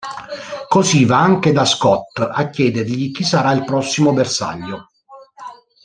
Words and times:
Così 0.67 1.05
va 1.05 1.19
anche 1.21 1.51
da 1.51 1.63
Scott 1.63 2.27
a 2.33 2.49
chiedergli 2.49 3.11
chi 3.11 3.23
sarà 3.23 3.51
il 3.51 3.63
prossimo 3.65 4.11
bersaglio. 4.13 4.89